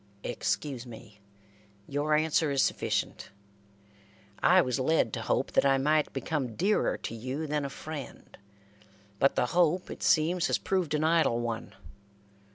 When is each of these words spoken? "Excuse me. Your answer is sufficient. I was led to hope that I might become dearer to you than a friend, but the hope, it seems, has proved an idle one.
"Excuse 0.23 0.87
me. 0.87 1.19
Your 1.87 2.15
answer 2.15 2.49
is 2.49 2.63
sufficient. 2.63 3.29
I 4.41 4.59
was 4.59 4.79
led 4.79 5.13
to 5.13 5.21
hope 5.21 5.51
that 5.51 5.63
I 5.63 5.77
might 5.77 6.11
become 6.11 6.55
dearer 6.55 6.97
to 6.97 7.13
you 7.13 7.45
than 7.45 7.63
a 7.65 7.69
friend, 7.69 8.35
but 9.19 9.35
the 9.35 9.45
hope, 9.53 9.91
it 9.91 10.01
seems, 10.01 10.47
has 10.47 10.57
proved 10.57 10.95
an 10.95 11.03
idle 11.03 11.39
one. 11.39 11.75